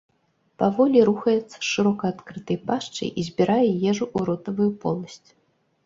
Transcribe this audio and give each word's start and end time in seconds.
Паволі 0.61 1.03
рухаецца 1.09 1.57
з 1.59 1.61
шырока 1.73 2.03
адкрытай 2.15 2.57
пашчай 2.73 3.09
і 3.19 3.29
збірае 3.31 3.63
ежу 3.91 4.05
ў 4.17 4.29
ротавую 4.33 4.71
поласць. 4.85 5.29